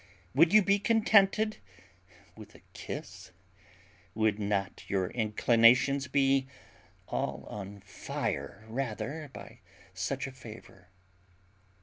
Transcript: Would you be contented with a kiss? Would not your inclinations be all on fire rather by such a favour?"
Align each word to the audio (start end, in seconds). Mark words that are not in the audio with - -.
Would 0.33 0.51
you 0.51 0.63
be 0.63 0.79
contented 0.79 1.57
with 2.35 2.55
a 2.55 2.61
kiss? 2.73 3.29
Would 4.15 4.39
not 4.39 4.83
your 4.87 5.11
inclinations 5.11 6.07
be 6.07 6.47
all 7.07 7.45
on 7.51 7.81
fire 7.81 8.65
rather 8.67 9.29
by 9.31 9.59
such 9.93 10.25
a 10.25 10.31
favour?" 10.31 10.87